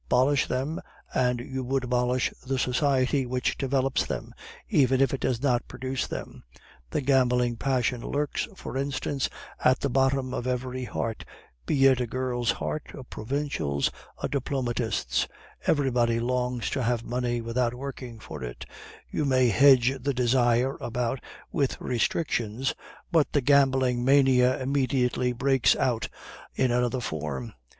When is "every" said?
10.47-10.85